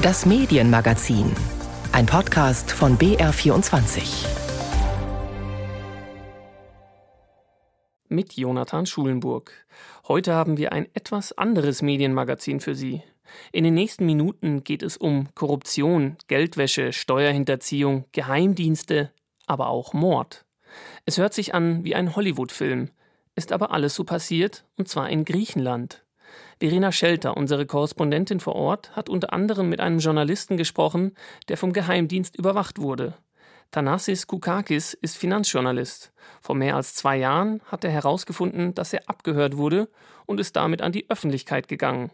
[0.00, 1.34] Das Medienmagazin.
[1.90, 4.28] Ein Podcast von BR24.
[8.08, 9.50] Mit Jonathan Schulenburg.
[10.06, 13.02] Heute haben wir ein etwas anderes Medienmagazin für Sie.
[13.50, 19.10] In den nächsten Minuten geht es um Korruption, Geldwäsche, Steuerhinterziehung, Geheimdienste,
[19.48, 20.44] aber auch Mord.
[21.06, 22.90] Es hört sich an wie ein Hollywood-Film,
[23.34, 26.04] ist aber alles so passiert, und zwar in Griechenland.
[26.60, 31.14] Verena Schelter, unsere Korrespondentin vor Ort, hat unter anderem mit einem Journalisten gesprochen,
[31.48, 33.14] der vom Geheimdienst überwacht wurde.
[33.70, 36.10] Thanassis Koukakis ist Finanzjournalist.
[36.40, 39.88] Vor mehr als zwei Jahren hat er herausgefunden, dass er abgehört wurde
[40.26, 42.10] und ist damit an die Öffentlichkeit gegangen.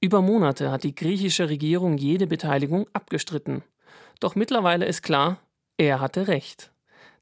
[0.00, 3.62] Über Monate hat die griechische Regierung jede Beteiligung abgestritten.
[4.20, 5.38] Doch mittlerweile ist klar,
[5.76, 6.72] er hatte recht.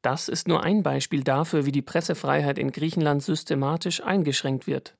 [0.03, 4.95] Das ist nur ein Beispiel dafür, wie die Pressefreiheit in Griechenland systematisch eingeschränkt wird.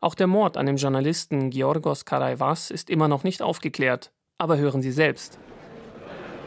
[0.00, 4.12] Auch der Mord an dem Journalisten Georgos Karaivas ist immer noch nicht aufgeklärt.
[4.38, 5.38] Aber hören Sie selbst.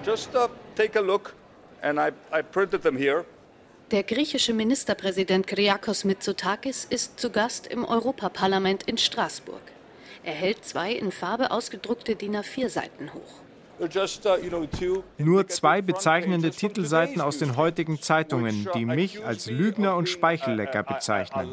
[0.06, 1.34] Just uh, take a look,
[1.82, 3.26] and I, I printed them here.
[3.92, 9.62] Der griechische Ministerpräsident Kyriakos Mitsotakis ist zu Gast im Europaparlament in Straßburg.
[10.24, 13.42] Er hält zwei in Farbe ausgedruckte DIN A4-Seiten hoch.
[15.18, 21.50] Nur zwei bezeichnende Titelseiten aus den heutigen Zeitungen, die mich als Lügner und Speichellecker bezeichnen.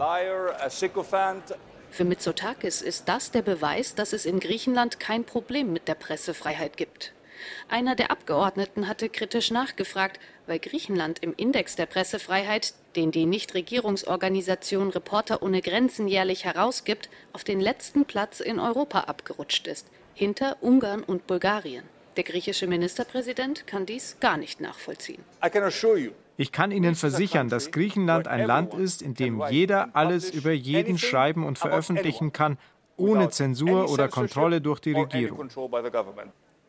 [1.96, 6.76] Für Mitsotakis ist das der Beweis, dass es in Griechenland kein Problem mit der Pressefreiheit
[6.76, 7.14] gibt.
[7.70, 14.90] Einer der Abgeordneten hatte kritisch nachgefragt, weil Griechenland im Index der Pressefreiheit, den die Nichtregierungsorganisation
[14.90, 21.02] Reporter ohne Grenzen jährlich herausgibt, auf den letzten Platz in Europa abgerutscht ist, hinter Ungarn
[21.02, 21.84] und Bulgarien.
[22.18, 25.24] Der griechische Ministerpräsident kann dies gar nicht nachvollziehen.
[26.36, 30.98] Ich kann Ihnen versichern, dass Griechenland ein Land ist, in dem jeder alles über jeden
[30.98, 32.58] schreiben und veröffentlichen kann,
[32.96, 35.48] ohne Zensur oder Kontrolle durch die Regierung.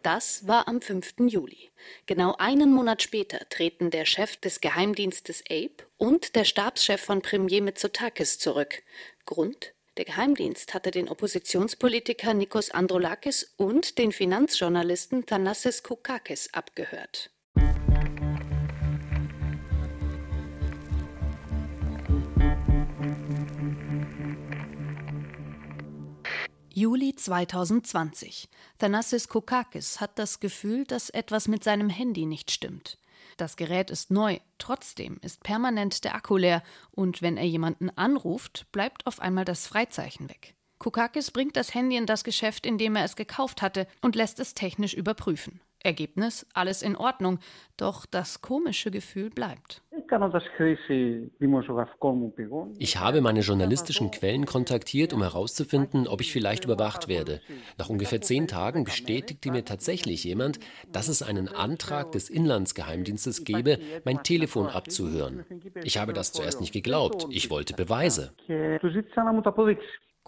[0.03, 1.15] Das war am 5.
[1.27, 1.69] Juli.
[2.05, 7.61] Genau einen Monat später treten der Chef des Geheimdienstes APE und der Stabschef von Premier
[7.61, 8.83] Mitsotakis zurück.
[9.25, 9.73] Grund?
[9.97, 17.31] Der Geheimdienst hatte den Oppositionspolitiker Nikos Androulakis und den Finanzjournalisten Thanassis Koukakis abgehört.
[26.79, 28.49] Juli 2020.
[28.77, 32.99] Thanassis Koukakis hat das Gefühl, dass etwas mit seinem Handy nicht stimmt.
[33.35, 36.61] Das Gerät ist neu, trotzdem ist permanent der Akku leer
[36.91, 40.53] und wenn er jemanden anruft, bleibt auf einmal das Freizeichen weg.
[40.77, 44.39] Kukakis bringt das Handy in das Geschäft, in dem er es gekauft hatte, und lässt
[44.39, 45.59] es technisch überprüfen.
[45.83, 47.39] Ergebnis, alles in Ordnung,
[47.77, 49.81] doch das komische Gefühl bleibt.
[52.79, 57.41] Ich habe meine journalistischen Quellen kontaktiert, um herauszufinden, ob ich vielleicht überwacht werde.
[57.77, 60.59] Nach ungefähr zehn Tagen bestätigte mir tatsächlich jemand,
[60.91, 65.45] dass es einen Antrag des Inlandsgeheimdienstes gebe, mein Telefon abzuhören.
[65.83, 67.25] Ich habe das zuerst nicht geglaubt.
[67.29, 68.33] Ich wollte Beweise.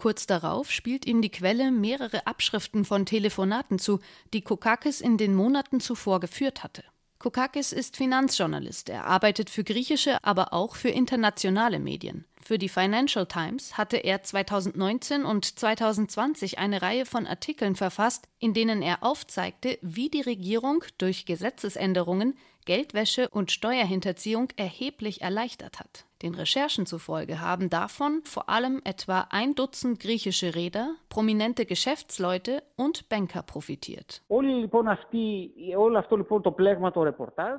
[0.00, 4.00] Kurz darauf spielt ihm die Quelle mehrere Abschriften von Telefonaten zu,
[4.32, 6.84] die Kokakis in den Monaten zuvor geführt hatte.
[7.18, 8.88] Kokakis ist Finanzjournalist.
[8.88, 12.24] Er arbeitet für griechische, aber auch für internationale Medien.
[12.42, 18.54] Für die Financial Times hatte er 2019 und 2020 eine Reihe von Artikeln verfasst, in
[18.54, 26.06] denen er aufzeigte, wie die Regierung durch Gesetzesänderungen Geldwäsche und Steuerhinterziehung erheblich erleichtert hat.
[26.22, 33.08] Den Recherchen zufolge haben davon vor allem etwa ein Dutzend griechische Reeder, prominente Geschäftsleute und
[33.08, 34.20] Banker profitiert.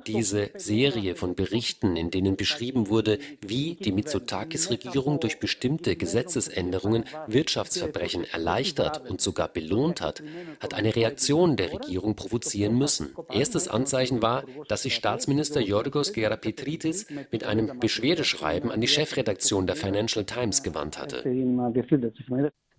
[0.06, 8.22] Diese Serie von Berichten, in denen beschrieben wurde, wie die Mitsotakis-Regierung durch bestimmte Gesetzesänderungen Wirtschaftsverbrechen
[8.24, 10.22] erleichtert und sogar belohnt hat,
[10.60, 13.12] hat eine Reaktion der Regierung provozieren müssen.
[13.28, 19.66] Erstes Anzeichen war, dass sich Staatsminister Yorgos Gerapetritis mit einem Beschwerdeschreiben Schreiben an die Chefredaktion
[19.66, 21.24] der Financial Times gewandt hatte.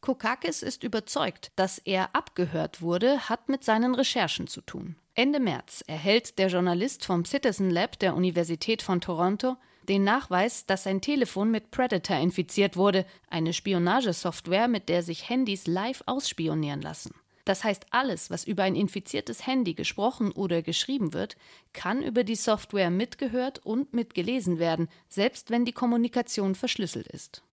[0.01, 4.97] Kokakis ist überzeugt, dass er abgehört wurde, hat mit seinen Recherchen zu tun.
[5.16, 9.55] Ende März erhält der Journalist vom Citizen Lab der Universität von Toronto
[9.90, 15.67] den Nachweis, dass sein Telefon mit Predator infiziert wurde, eine Spionagesoftware, mit der sich Handys
[15.67, 17.14] live ausspionieren lassen.
[17.45, 21.35] Das heißt, alles, was über ein infiziertes Handy gesprochen oder geschrieben wird,
[21.73, 27.43] kann über die Software mitgehört und mitgelesen werden, selbst wenn die Kommunikation verschlüsselt ist.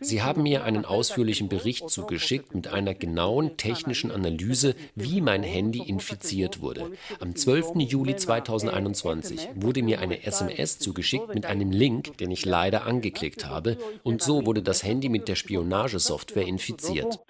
[0.00, 5.78] Sie haben mir einen ausführlichen Bericht zugeschickt mit einer genauen technischen Analyse, wie mein Handy
[5.86, 6.90] infiziert wurde.
[7.20, 7.76] Am 12.
[7.76, 13.76] Juli 2021 wurde mir eine SMS zugeschickt mit einem Link, den ich leider angeklickt habe,
[14.02, 17.20] und so wurde das Handy mit der Spionagesoftware infiziert.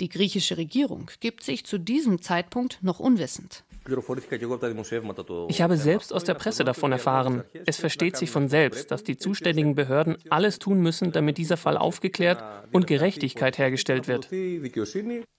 [0.00, 3.62] Die griechische Regierung gibt sich zu diesem Zeitpunkt noch unwissend.
[5.48, 7.44] Ich habe selbst aus der Presse davon erfahren.
[7.66, 11.76] Es versteht sich von selbst, dass die zuständigen Behörden alles tun müssen, damit dieser Fall
[11.76, 12.42] aufgeklärt
[12.72, 14.28] und Gerechtigkeit hergestellt wird.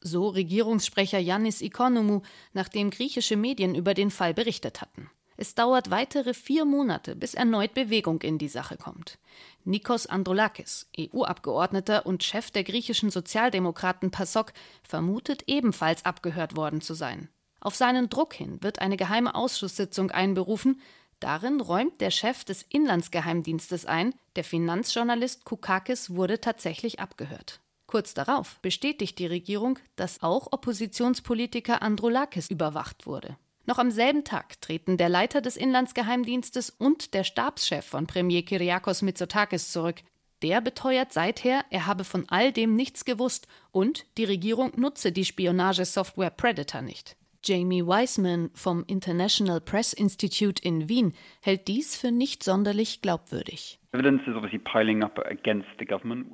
[0.01, 2.21] So Regierungssprecher Yannis Ikonomou,
[2.53, 5.09] nachdem griechische Medien über den Fall berichtet hatten.
[5.35, 9.17] Es dauert weitere vier Monate, bis erneut Bewegung in die Sache kommt.
[9.65, 14.53] Nikos Androulakis, EU-Abgeordneter und Chef der griechischen Sozialdemokraten PASOK,
[14.83, 17.29] vermutet ebenfalls abgehört worden zu sein.
[17.63, 20.81] Auf seinen Druck hin wird eine geheime Ausschusssitzung einberufen.
[21.21, 27.61] Darin räumt der Chef des Inlandsgeheimdienstes ein, der Finanzjournalist Koukakis wurde tatsächlich abgehört.
[27.87, 33.37] Kurz darauf bestätigt die Regierung, dass auch Oppositionspolitiker Androulakis überwacht wurde.
[33.65, 39.03] Noch am selben Tag treten der Leiter des Inlandsgeheimdienstes und der Stabschef von Premier Kyriakos
[39.03, 40.01] Mitsotakis zurück.
[40.41, 45.23] Der beteuert seither, er habe von all dem nichts gewusst und die Regierung nutze die
[45.23, 47.15] Spionagesoftware Predator nicht.
[47.43, 53.79] Jamie Weissman vom International Press Institute in Wien hält dies für nicht sonderlich glaubwürdig.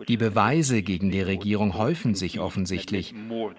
[0.08, 3.14] Die Beweise gegen die Regierung häufen sich offensichtlich.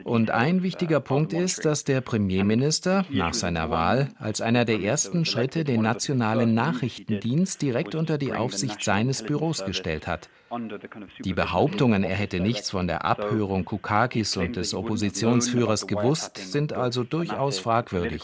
[0.04, 5.26] Und ein wichtiger Punkt ist, dass der Premierminister nach seiner Wahl als einer der ersten
[5.26, 10.30] Schritte den nationalen Nachrichtendienst direkt unter die Aufsicht seines Büros gestellt hat.
[11.22, 17.04] Die Behauptungen, er hätte nichts von der Abhörung Kukakis und des Oppositionsführers gewusst, sind also
[17.04, 18.22] durchaus fragwürdig.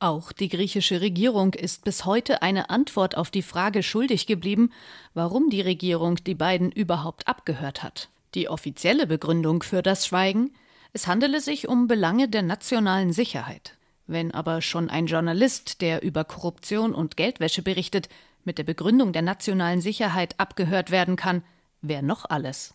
[0.00, 4.70] Auch die griechische Regierung ist bis heute eine Antwort auf die Frage schuldig geblieben,
[5.12, 8.08] warum die Regierung die beiden überhaupt abgehört hat.
[8.34, 10.52] Die offizielle Begründung für das Schweigen
[10.92, 13.76] es handele sich um Belange der nationalen Sicherheit.
[14.06, 18.08] Wenn aber schon ein Journalist, der über Korruption und Geldwäsche berichtet,
[18.44, 21.42] mit der Begründung der nationalen Sicherheit abgehört werden kann,
[21.82, 22.74] wer noch alles?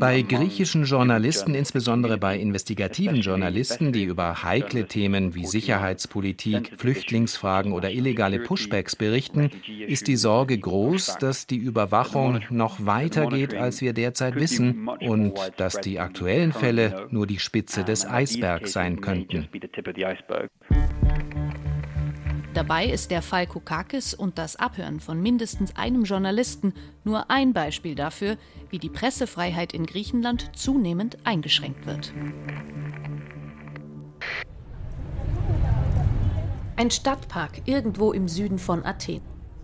[0.00, 7.90] Bei griechischen Journalisten, insbesondere bei investigativen Journalisten, die über heikle Themen wie Sicherheitspolitik, Flüchtlingsfragen oder
[7.90, 9.50] illegale Pushbacks berichten,
[9.86, 15.40] ist die Sorge groß, dass die Überwachung noch weiter geht, als wir derzeit wissen, und
[15.56, 19.48] dass die aktuellen Fälle nur die Spitze des Eisbergs sein könnten.
[22.54, 26.72] Dabei ist der Fall Koukakis und das Abhören von mindestens einem Journalisten
[27.02, 28.36] nur ein Beispiel dafür,
[28.70, 32.12] wie die Pressefreiheit in Griechenland zunehmend eingeschränkt wird.
[36.76, 39.22] Ein Stadtpark irgendwo im Süden von Athen.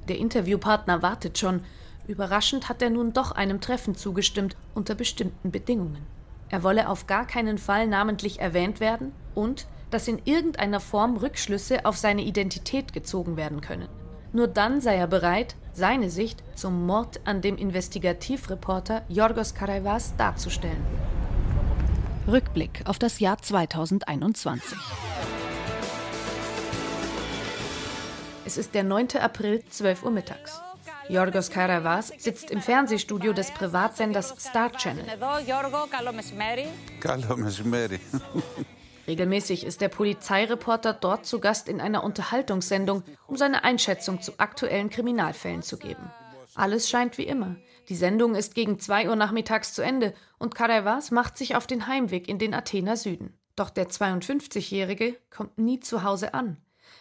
[0.08, 1.62] Der Interviewpartner wartet schon.
[2.08, 6.04] Überraschend hat er nun doch einem Treffen zugestimmt unter bestimmten Bedingungen.
[6.48, 11.84] Er wolle auf gar keinen Fall namentlich erwähnt werden und dass in irgendeiner Form Rückschlüsse
[11.84, 13.88] auf seine Identität gezogen werden können.
[14.32, 20.84] Nur dann sei er bereit, seine Sicht zum Mord an dem Investigativreporter Yorgos Karaivas darzustellen.
[22.28, 24.78] Rückblick auf das Jahr 2021.
[28.44, 29.08] Es ist der 9.
[29.20, 30.60] April, 12 Uhr mittags.
[31.08, 35.04] Yorgos Karaivas sitzt im Fernsehstudio des Privatsenders Star Channel.
[39.10, 44.88] Regelmäßig ist der Polizeireporter dort zu Gast in einer Unterhaltungssendung, um seine Einschätzung zu aktuellen
[44.88, 46.12] Kriminalfällen zu geben.
[46.54, 47.56] Alles scheint wie immer.
[47.88, 51.88] Die Sendung ist gegen 2 Uhr nachmittags zu Ende und Karaivas macht sich auf den
[51.88, 53.36] Heimweg in den Athener Süden.
[53.56, 56.58] Doch der 52-Jährige kommt nie zu Hause an,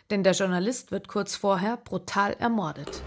[0.10, 3.04] denn der Journalist wird kurz vorher brutal ermordet.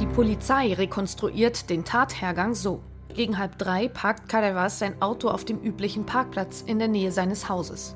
[0.00, 2.82] Die Polizei rekonstruiert den Tathergang so.
[3.14, 7.48] Gegen halb drei parkt Karevas sein Auto auf dem üblichen Parkplatz in der Nähe seines
[7.48, 7.94] Hauses.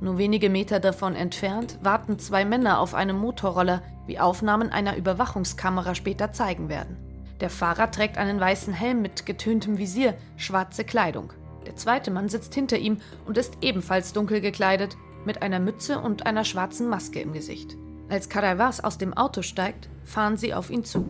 [0.00, 5.94] Nur wenige Meter davon entfernt warten zwei Männer auf einem Motorroller, wie Aufnahmen einer Überwachungskamera
[5.94, 6.96] später zeigen werden.
[7.40, 11.32] Der Fahrer trägt einen weißen Helm mit getöntem Visier, schwarze Kleidung.
[11.66, 16.26] Der zweite Mann sitzt hinter ihm und ist ebenfalls dunkel gekleidet, mit einer Mütze und
[16.26, 17.76] einer schwarzen Maske im Gesicht.
[18.08, 21.08] Als Karavas aus dem Auto steigt, fahren sie auf ihn zu.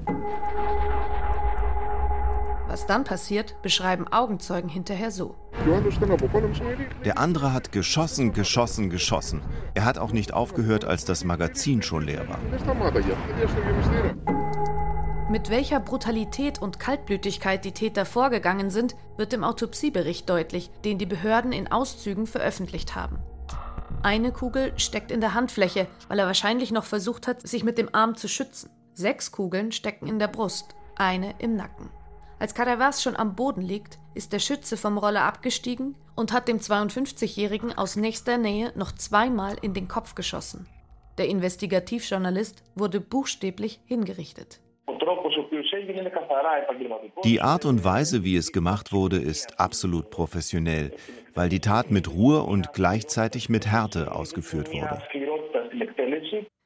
[2.74, 5.36] Was dann passiert, beschreiben Augenzeugen hinterher so.
[7.04, 9.42] Der andere hat geschossen, geschossen, geschossen.
[9.74, 12.40] Er hat auch nicht aufgehört, als das Magazin schon leer war.
[15.30, 21.06] Mit welcher Brutalität und Kaltblütigkeit die Täter vorgegangen sind, wird im Autopsiebericht deutlich, den die
[21.06, 23.20] Behörden in Auszügen veröffentlicht haben.
[24.02, 27.94] Eine Kugel steckt in der Handfläche, weil er wahrscheinlich noch versucht hat, sich mit dem
[27.94, 28.68] Arm zu schützen.
[28.94, 31.88] Sechs Kugeln stecken in der Brust, eine im Nacken.
[32.44, 36.58] Als Caravas schon am Boden liegt, ist der Schütze vom Roller abgestiegen und hat dem
[36.58, 40.66] 52-Jährigen aus nächster Nähe noch zweimal in den Kopf geschossen.
[41.16, 44.60] Der Investigativjournalist wurde buchstäblich hingerichtet.
[47.24, 50.92] Die Art und Weise, wie es gemacht wurde, ist absolut professionell,
[51.34, 55.02] weil die Tat mit Ruhe und gleichzeitig mit Härte ausgeführt wurde.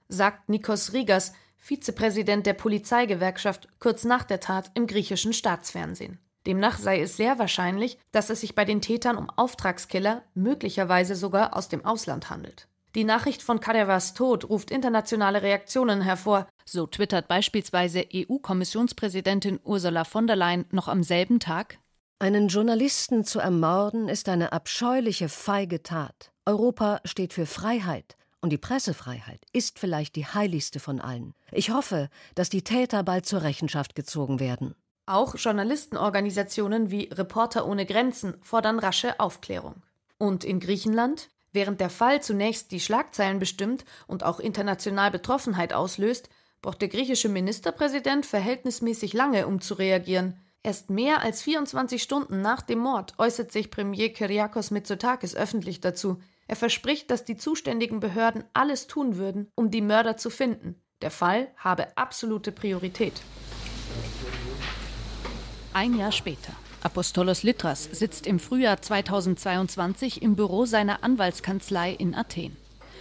[0.08, 6.18] Sagt Nikos Rigas, Vizepräsident der Polizeigewerkschaft, kurz nach der Tat im griechischen Staatsfernsehen.
[6.46, 11.56] Demnach sei es sehr wahrscheinlich, dass es sich bei den Tätern um Auftragskiller, möglicherweise sogar
[11.56, 12.68] aus dem Ausland handelt.
[12.94, 16.48] Die Nachricht von Kadevas Tod ruft internationale Reaktionen hervor.
[16.64, 21.78] So twittert beispielsweise EU-Kommissionspräsidentin Ursula von der Leyen noch am selben Tag.
[22.18, 26.32] Einen Journalisten zu ermorden ist eine abscheuliche, feige Tat.
[26.46, 28.16] Europa steht für Freiheit.
[28.40, 31.34] Und die Pressefreiheit ist vielleicht die heiligste von allen.
[31.50, 34.74] Ich hoffe, dass die Täter bald zur Rechenschaft gezogen werden.
[35.06, 39.82] Auch Journalistenorganisationen wie Reporter ohne Grenzen fordern rasche Aufklärung.
[40.18, 41.30] Und in Griechenland?
[41.52, 46.28] Während der Fall zunächst die Schlagzeilen bestimmt und auch international Betroffenheit auslöst,
[46.60, 50.38] braucht der griechische Ministerpräsident verhältnismäßig lange, um zu reagieren.
[50.62, 56.18] Erst mehr als 24 Stunden nach dem Mord äußert sich Premier Kyriakos Mitsotakis öffentlich dazu.
[56.48, 60.80] Er verspricht, dass die zuständigen Behörden alles tun würden, um die Mörder zu finden.
[61.02, 63.12] Der Fall habe absolute Priorität.
[65.74, 66.54] Ein Jahr später.
[66.82, 72.56] Apostolos Litras sitzt im Frühjahr 2022 im Büro seiner Anwaltskanzlei in Athen.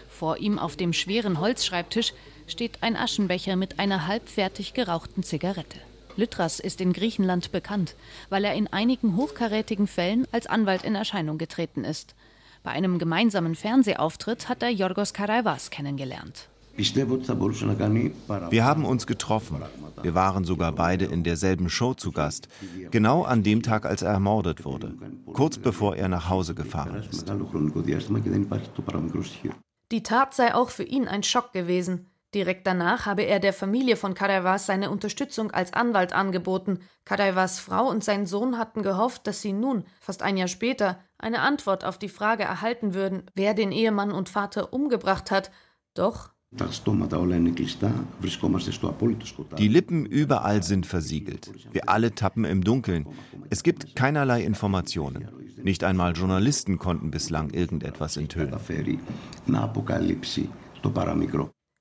[0.09, 2.13] Vor ihm auf dem schweren Holzschreibtisch
[2.47, 5.79] steht ein Aschenbecher mit einer halbfertig gerauchten Zigarette.
[6.17, 7.95] Litras ist in Griechenland bekannt,
[8.29, 12.15] weil er in einigen hochkarätigen Fällen als Anwalt in Erscheinung getreten ist.
[12.63, 16.49] Bei einem gemeinsamen Fernsehauftritt hat er Yorgos Karaivas kennengelernt.
[18.49, 19.63] Wir haben uns getroffen.
[20.03, 22.47] Wir waren sogar beide in derselben Show zu Gast.
[22.91, 24.93] Genau an dem Tag, als er ermordet wurde.
[25.33, 27.25] Kurz bevor er nach Hause gefahren ist.
[29.91, 32.11] Die Tat sei auch für ihn ein Schock gewesen.
[32.37, 36.81] Direkt danach habe er der Familie von Karaivas seine Unterstützung als Anwalt angeboten.
[37.03, 41.39] Karaivas Frau und sein Sohn hatten gehofft, dass sie nun, fast ein Jahr später, eine
[41.39, 45.49] Antwort auf die Frage erhalten würden, wer den Ehemann und Vater umgebracht hat.
[45.95, 46.29] Doch
[49.57, 51.51] die Lippen überall sind versiegelt.
[51.71, 53.07] Wir alle tappen im Dunkeln.
[53.49, 55.27] Es gibt keinerlei Informationen.
[55.63, 58.53] Nicht einmal Journalisten konnten bislang irgendetwas enthüllen.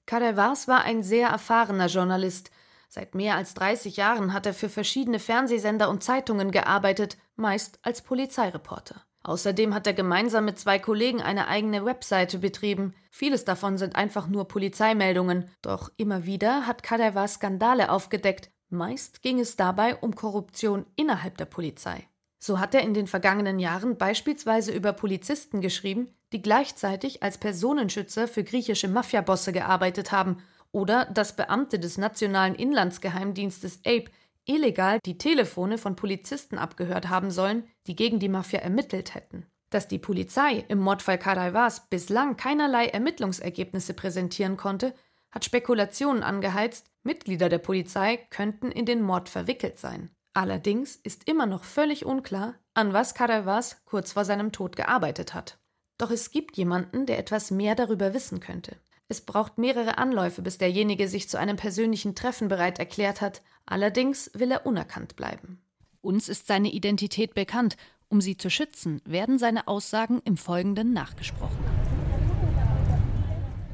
[0.07, 2.51] Karevas war ein sehr erfahrener Journalist.
[2.89, 8.03] Seit mehr als 30 Jahren hat er für verschiedene Fernsehsender und Zeitungen gearbeitet, meist als
[8.03, 9.03] Polizeireporter.
[9.25, 12.95] Außerdem hat er gemeinsam mit zwei Kollegen eine eigene Webseite betrieben.
[13.11, 15.51] Vieles davon sind einfach nur Polizeimeldungen.
[15.63, 18.51] Doch immer wieder hat Kadeva Skandale aufgedeckt.
[18.69, 22.09] Meist ging es dabei um Korruption innerhalb der Polizei.
[22.47, 28.29] So hat er in den vergangenen Jahren beispielsweise über Polizisten geschrieben, die gleichzeitig als Personenschützer
[28.29, 30.37] für griechische Mafiabosse gearbeitet haben,
[30.71, 34.13] oder dass Beamte des Nationalen Inlandsgeheimdienstes APE
[34.45, 39.47] illegal die Telefone von Polizisten abgehört haben sollen, die gegen die Mafia ermittelt hätten.
[39.71, 44.95] Dass die Polizei im Mordfall Karaivas bislang keinerlei Ermittlungsergebnisse präsentieren konnte,
[45.33, 50.11] hat Spekulationen angeheizt, Mitglieder der Polizei könnten in den Mord verwickelt sein.
[50.37, 55.57] Allerdings ist immer noch völlig unklar, an was Karaivas kurz vor seinem Tod gearbeitet hat.
[55.97, 58.77] Doch es gibt jemanden, der etwas mehr darüber wissen könnte.
[59.09, 63.41] Es braucht mehrere Anläufe, bis derjenige sich zu einem persönlichen Treffen bereit erklärt hat.
[63.65, 65.63] Allerdings will er unerkannt bleiben.
[66.03, 67.79] Uns ist seine Identität bekannt.
[68.11, 71.65] Um sie zu schützen, werden seine Aussagen im Folgenden nachgesprochen.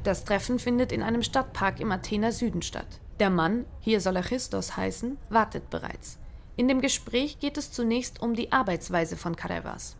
[0.05, 3.01] Das Treffen findet in einem Stadtpark im Athener Süden statt.
[3.19, 6.19] Der Mann, hier soll er Christos heißen, wartet bereits.
[6.55, 9.95] In dem Gespräch geht es zunächst um die Arbeitsweise von Karevas.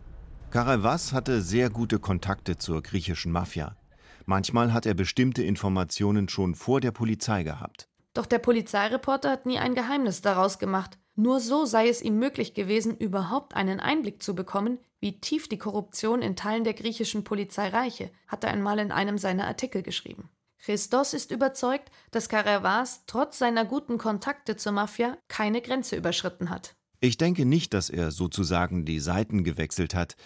[0.50, 3.76] Karevas hatte sehr gute Kontakte zur griechischen Mafia.
[4.24, 7.88] Manchmal hat er bestimmte Informationen schon vor der Polizei gehabt.
[8.14, 10.96] Doch der Polizeireporter hat nie ein Geheimnis daraus gemacht.
[11.16, 15.58] Nur so sei es ihm möglich gewesen, überhaupt einen Einblick zu bekommen, wie tief die
[15.58, 20.30] Korruption in Teilen der griechischen Polizei reiche, hat er einmal in einem seiner Artikel geschrieben.
[20.64, 26.74] Christos ist überzeugt, dass Caravas trotz seiner guten Kontakte zur Mafia keine Grenze überschritten hat.
[27.00, 30.16] Ich denke nicht, dass er sozusagen die Seiten gewechselt hat,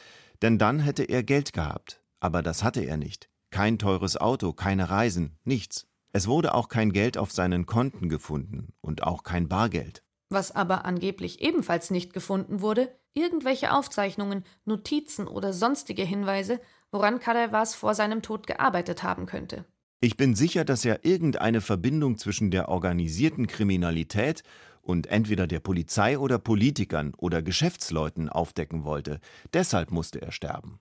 [0.41, 2.01] denn dann hätte er Geld gehabt.
[2.21, 3.29] Aber das hatte er nicht.
[3.51, 5.89] Kein teures Auto, keine Reisen, nichts.
[6.13, 10.05] Es wurde auch kein Geld auf seinen Konten gefunden und auch kein Bargeld.
[10.29, 16.61] Was aber angeblich ebenfalls nicht gefunden wurde, irgendwelche Aufzeichnungen, Notizen oder sonstige Hinweise,
[16.93, 19.65] woran Kadavas vor seinem Tod gearbeitet haben könnte.
[20.01, 24.45] Ich bin sicher, dass er irgendeine Verbindung zwischen der organisierten Kriminalität
[24.81, 29.19] und entweder der Polizei oder Politikern oder Geschäftsleuten aufdecken wollte.
[29.53, 30.79] Deshalb musste er sterben.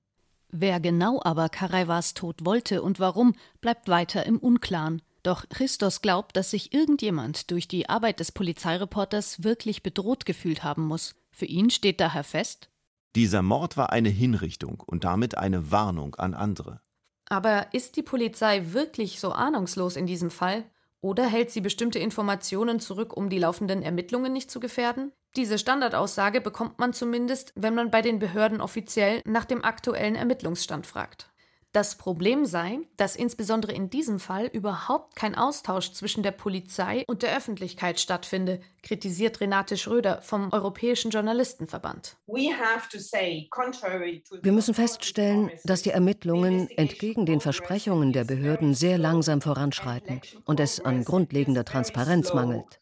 [0.50, 5.02] Wer genau aber Karaivas Tod wollte und warum, bleibt weiter im Unklaren.
[5.24, 10.86] Doch Christos glaubt, dass sich irgendjemand durch die Arbeit des Polizeireporters wirklich bedroht gefühlt haben
[10.86, 11.16] muss.
[11.32, 12.70] Für ihn steht daher fest,
[13.18, 16.82] dieser Mord war eine Hinrichtung und damit eine Warnung an andere.
[17.30, 20.64] Aber ist die Polizei wirklich so ahnungslos in diesem Fall?
[21.02, 25.12] Oder hält sie bestimmte Informationen zurück, um die laufenden Ermittlungen nicht zu gefährden?
[25.36, 30.88] Diese Standardaussage bekommt man zumindest, wenn man bei den Behörden offiziell nach dem aktuellen Ermittlungsstand
[30.88, 31.30] fragt.
[31.74, 37.24] Das Problem sei, dass insbesondere in diesem Fall überhaupt kein Austausch zwischen der Polizei und
[37.24, 42.18] der Öffentlichkeit stattfinde, kritisiert Renate Schröder vom Europäischen Journalistenverband.
[42.26, 50.60] Wir müssen feststellen, dass die Ermittlungen entgegen den Versprechungen der Behörden sehr langsam voranschreiten und
[50.60, 52.80] es an grundlegender Transparenz mangelt.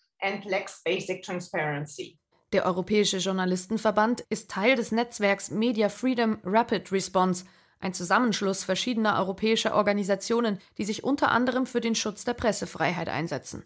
[2.54, 7.46] Der Europäische Journalistenverband ist Teil des Netzwerks Media Freedom Rapid Response,
[7.80, 13.64] ein Zusammenschluss verschiedener europäischer Organisationen, die sich unter anderem für den Schutz der Pressefreiheit einsetzen.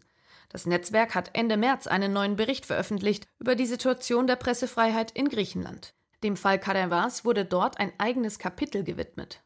[0.50, 5.30] Das Netzwerk hat Ende März einen neuen Bericht veröffentlicht über die Situation der Pressefreiheit in
[5.30, 5.94] Griechenland.
[6.24, 9.42] Dem Fall Kadavas wurde dort ein eigenes Kapitel gewidmet.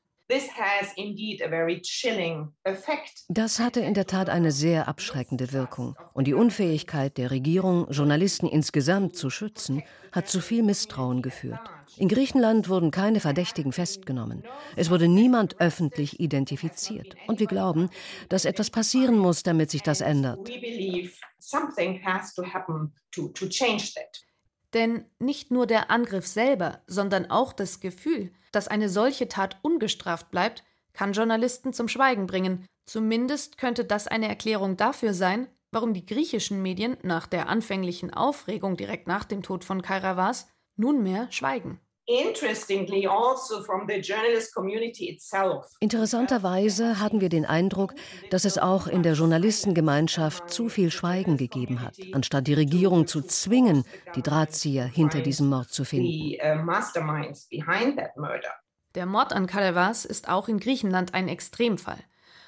[3.30, 5.96] Das hatte in der Tat eine sehr abschreckende Wirkung.
[6.14, 11.60] Und die Unfähigkeit der Regierung, Journalisten insgesamt zu schützen, hat zu viel Misstrauen geführt.
[11.98, 14.44] In Griechenland wurden keine Verdächtigen festgenommen.
[14.76, 17.16] Es wurde niemand öffentlich identifiziert.
[17.28, 17.90] Und wir glauben,
[18.30, 20.50] dass etwas passieren muss, damit sich das ändert.
[24.74, 30.32] Denn nicht nur der Angriff selber, sondern auch das Gefühl, dass eine solche Tat ungestraft
[30.32, 30.64] bleibt,
[30.94, 32.66] kann Journalisten zum Schweigen bringen.
[32.86, 38.78] Zumindest könnte das eine Erklärung dafür sein, warum die griechischen Medien nach der anfänglichen Aufregung
[38.78, 41.80] direkt nach dem Tod von Kairavas nunmehr schweigen.
[45.32, 47.94] Also Interessanterweise hatten wir den Eindruck,
[48.30, 53.22] dass es auch in der Journalistengemeinschaft zu viel Schweigen gegeben hat, anstatt die Regierung zu
[53.22, 56.36] zwingen, die Drahtzieher hinter diesem Mord zu finden.
[56.44, 56.66] Uh,
[58.96, 62.00] der Mord an Kalevas ist auch in Griechenland ein Extremfall.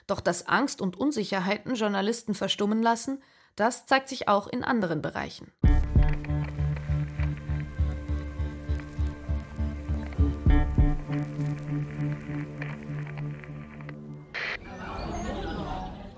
[0.05, 3.23] Doch dass Angst und Unsicherheiten Journalisten verstummen lassen,
[3.55, 5.51] das zeigt sich auch in anderen Bereichen.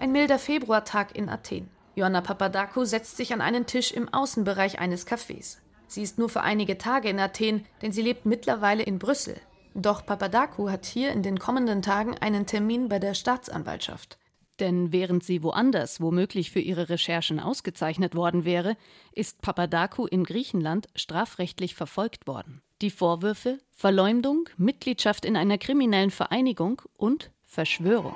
[0.07, 1.69] Ein milder Februartag in Athen.
[1.95, 5.57] Joanna Papadakou setzt sich an einen Tisch im Außenbereich eines Cafés.
[5.87, 9.35] Sie ist nur für einige Tage in Athen, denn sie lebt mittlerweile in Brüssel.
[9.75, 14.17] Doch Papadakou hat hier in den kommenden Tagen einen Termin bei der Staatsanwaltschaft.
[14.61, 18.77] Denn während sie woanders womöglich für ihre Recherchen ausgezeichnet worden wäre,
[19.11, 22.61] ist Papadakou in Griechenland strafrechtlich verfolgt worden.
[22.81, 28.15] Die Vorwürfe Verleumdung, Mitgliedschaft in einer kriminellen Vereinigung und Verschwörung.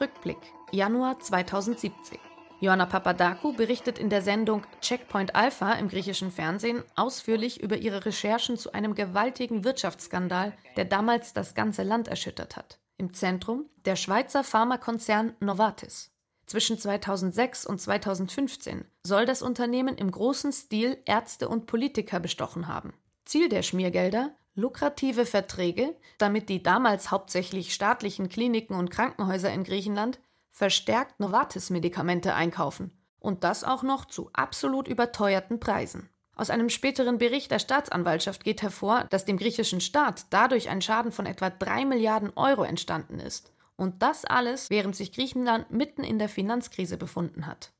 [0.00, 0.38] Rückblick
[0.72, 2.18] Januar 2017.
[2.60, 8.56] Joanna Papadakou berichtet in der Sendung Checkpoint Alpha im griechischen Fernsehen ausführlich über ihre Recherchen
[8.56, 12.78] zu einem gewaltigen Wirtschaftsskandal, der damals das ganze Land erschüttert hat.
[12.98, 16.12] Im Zentrum der Schweizer Pharmakonzern Novartis.
[16.46, 22.94] Zwischen 2006 und 2015 soll das Unternehmen im großen Stil Ärzte und Politiker bestochen haben.
[23.24, 30.18] Ziel der Schmiergelder lukrative Verträge, damit die damals hauptsächlich staatlichen Kliniken und Krankenhäuser in Griechenland
[30.50, 32.90] verstärkt Novartis-Medikamente einkaufen.
[33.20, 36.08] Und das auch noch zu absolut überteuerten Preisen.
[36.34, 41.12] Aus einem späteren Bericht der Staatsanwaltschaft geht hervor, dass dem griechischen Staat dadurch ein Schaden
[41.12, 43.52] von etwa 3 Milliarden Euro entstanden ist.
[43.76, 47.72] Und das alles, während sich Griechenland mitten in der Finanzkrise befunden hat.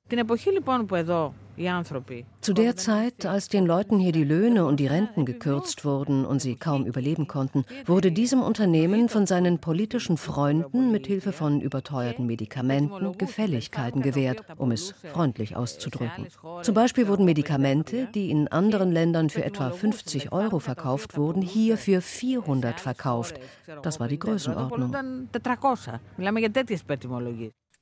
[2.40, 6.40] Zu der Zeit, als den Leuten hier die Löhne und die Renten gekürzt wurden und
[6.40, 12.25] sie kaum überleben konnten, wurde diesem Unternehmen von seinen politischen Freunden mit Hilfe von überteuerten
[12.25, 16.29] Medikamenten Gefälligkeiten gewährt, um es freundlich auszudrücken.
[16.62, 21.77] Zum Beispiel wurden Medikamente, die in anderen Ländern für etwa 50 Euro verkauft wurden, hier
[21.79, 23.40] für 400 verkauft.
[23.83, 24.92] Das war die Größenordnung.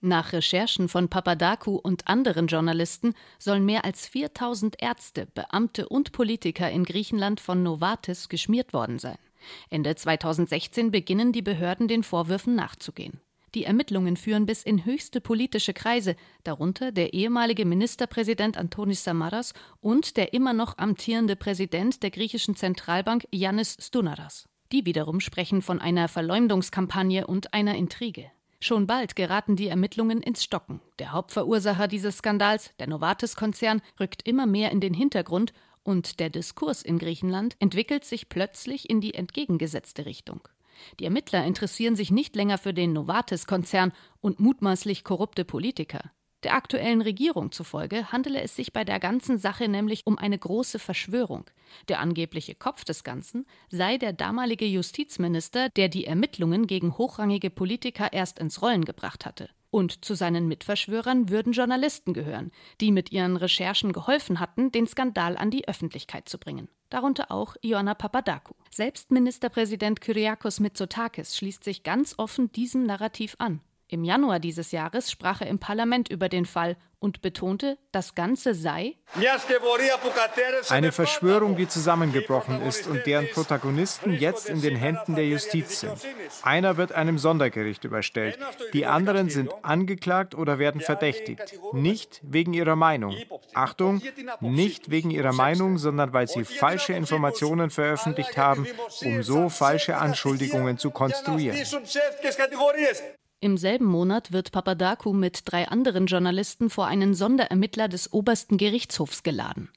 [0.05, 6.71] Nach Recherchen von Papadakou und anderen Journalisten sollen mehr als 4000 Ärzte, Beamte und Politiker
[6.71, 9.17] in Griechenland von Novartis geschmiert worden sein.
[9.71, 13.23] Ende 2016 beginnen die Behörden den Vorwürfen nachzugehen.
[13.55, 20.19] Die Ermittlungen führen bis in höchste politische Kreise, darunter der ehemalige Ministerpräsident Antonis Samaras und
[20.19, 24.45] der immer noch amtierende Präsident der griechischen Zentralbank Yannis Stounaras.
[24.71, 28.31] Die wiederum sprechen von einer Verleumdungskampagne und einer Intrige.
[28.61, 30.81] Schon bald geraten die Ermittlungen ins Stocken.
[30.99, 36.83] Der Hauptverursacher dieses Skandals, der Novartis-Konzern, rückt immer mehr in den Hintergrund und der Diskurs
[36.83, 40.41] in Griechenland entwickelt sich plötzlich in die entgegengesetzte Richtung.
[40.99, 46.11] Die Ermittler interessieren sich nicht länger für den Novartis-Konzern und mutmaßlich korrupte Politiker.
[46.45, 50.79] Der aktuellen Regierung zufolge handele es sich bei der ganzen Sache nämlich um eine große
[50.79, 51.47] Verschwörung.
[51.89, 58.13] Der angebliche Kopf des Ganzen sei der damalige Justizminister, der die Ermittlungen gegen hochrangige Politiker
[58.13, 59.49] erst ins Rollen gebracht hatte.
[59.71, 65.39] Und zu seinen Mitverschwörern würden Journalisten gehören, die mit ihren Recherchen geholfen hatten, den Skandal
[65.39, 66.69] an die Öffentlichkeit zu bringen.
[66.91, 68.55] Darunter auch Ioanna Papadakou.
[68.71, 73.63] Selbst Ministerpräsident Kyriakos Mitsotakis schließt sich ganz offen diesem Narrativ an.
[73.95, 78.53] Im Januar dieses Jahres sprach er im Parlament über den Fall und betonte, das Ganze
[78.53, 78.97] sei
[80.69, 85.95] eine Verschwörung, die zusammengebrochen ist und deren Protagonisten jetzt in den Händen der Justiz sind.
[86.43, 88.37] Einer wird einem Sondergericht überstellt,
[88.73, 93.15] die anderen sind angeklagt oder werden verdächtigt, nicht wegen ihrer Meinung.
[93.55, 94.03] Achtung,
[94.41, 98.67] nicht wegen ihrer Meinung, sondern weil sie falsche Informationen veröffentlicht haben,
[99.05, 101.57] um so falsche Anschuldigungen zu konstruieren.
[103.45, 109.23] Im selben Monat wird Papadakou mit drei anderen Journalisten vor einen Sonderermittler des obersten Gerichtshofs
[109.23, 109.69] geladen.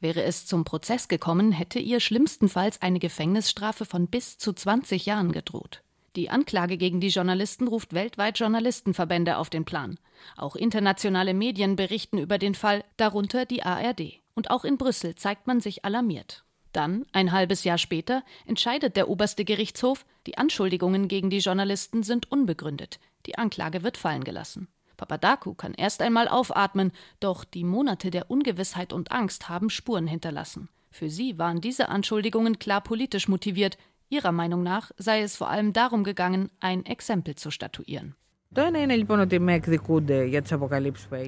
[0.00, 5.32] Wäre es zum Prozess gekommen, hätte ihr schlimmstenfalls eine Gefängnisstrafe von bis zu 20 Jahren
[5.32, 5.82] gedroht.
[6.14, 9.98] Die Anklage gegen die Journalisten ruft weltweit Journalistenverbände auf den Plan.
[10.36, 14.20] Auch internationale Medien berichten über den Fall, darunter die ARD.
[14.34, 16.44] Und auch in Brüssel zeigt man sich alarmiert.
[16.76, 22.30] Dann, ein halbes Jahr später, entscheidet der oberste Gerichtshof, die Anschuldigungen gegen die Journalisten sind
[22.30, 23.00] unbegründet.
[23.24, 24.68] Die Anklage wird fallen gelassen.
[24.98, 30.68] Papadakou kann erst einmal aufatmen, doch die Monate der Ungewissheit und Angst haben Spuren hinterlassen.
[30.90, 33.78] Für sie waren diese Anschuldigungen klar politisch motiviert.
[34.10, 38.16] Ihrer Meinung nach sei es vor allem darum gegangen, ein Exempel zu statuieren.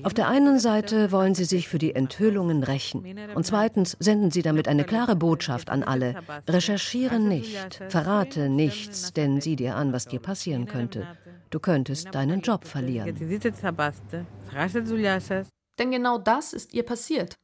[0.02, 3.04] Auf der einen Seite wollen sie sich für die Enthüllungen rächen.
[3.34, 6.14] Und zweitens senden sie damit eine klare Botschaft an alle.
[6.48, 11.06] Recherchiere nicht, verrate nichts, denn sieh dir an, was dir passieren könnte.
[11.50, 13.14] Du könntest deinen Job verlieren.
[15.78, 17.36] Denn genau das ist ihr passiert.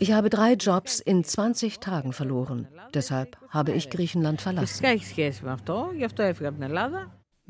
[0.00, 2.66] Ich habe drei Jobs in 20 Tagen verloren.
[2.92, 4.84] Deshalb habe ich Griechenland verlassen.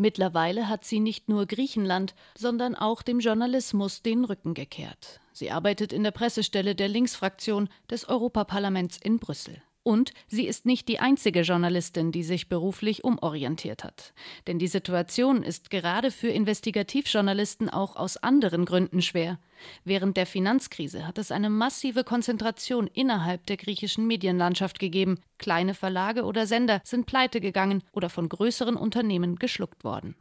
[0.01, 5.21] Mittlerweile hat sie nicht nur Griechenland, sondern auch dem Journalismus den Rücken gekehrt.
[5.33, 9.61] Sie arbeitet in der Pressestelle der Linksfraktion des Europaparlaments in Brüssel.
[9.89, 14.13] Und sie ist nicht die einzige Journalistin, die sich beruflich umorientiert hat.
[14.47, 19.39] Denn die Situation ist gerade für Investigativjournalisten auch aus anderen Gründen schwer.
[19.87, 25.21] Während der Finanzkrise hat es eine massive Konzentration innerhalb der griechischen Medienlandschaft gegeben.
[25.39, 30.17] Kleine Verlage oder Sender sind pleite gegangen oder von größeren Unternehmen geschluckt worden.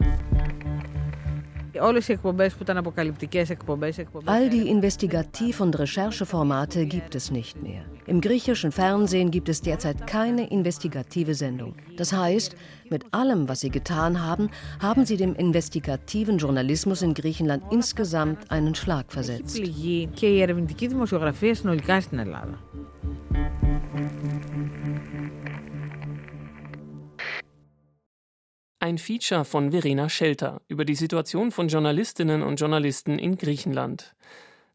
[4.25, 7.83] All die Investigativ- und Rechercheformate gibt es nicht mehr.
[8.05, 11.75] Im griechischen Fernsehen gibt es derzeit keine investigative Sendung.
[11.97, 12.55] Das heißt,
[12.89, 18.75] mit allem, was sie getan haben, haben sie dem investigativen Journalismus in Griechenland insgesamt einen
[18.75, 19.57] Schlag versetzt.
[28.97, 34.15] Ein Feature von Verena Schelter über die Situation von Journalistinnen und Journalisten in Griechenland.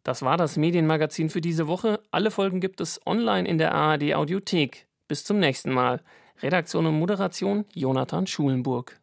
[0.05, 1.99] Das war das Medienmagazin für diese Woche.
[2.13, 4.87] Alle Folgen gibt es online in der ARD Audiothek.
[5.09, 6.03] Bis zum nächsten Mal.
[6.41, 9.02] Redaktion und Moderation Jonathan Schulenburg.